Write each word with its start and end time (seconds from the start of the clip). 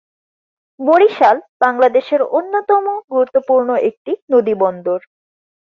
বরিশাল 0.79 1.35
বাংলাদেশের 1.59 2.21
অন্যতম 2.37 2.83
গুরুত্বপূর্ণ 3.11 3.69
একটি 3.89 4.11
নদীবন্দর। 4.31 4.99